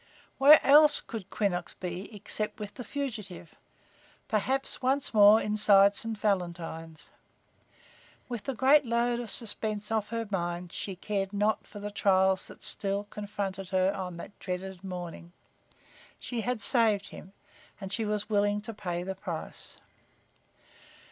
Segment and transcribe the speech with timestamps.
[0.39, 3.53] Where else could Quinnox be except with the fugitive,
[4.27, 6.17] perhaps once more inside St.
[6.17, 7.11] Valentine's?
[8.27, 12.47] With the great load of suspense off her mind she cared not for the trials
[12.47, 15.33] that still confronted her on that dreaded morning.
[16.19, 17.33] She had saved him,
[17.79, 19.77] and she was willing to pay the price.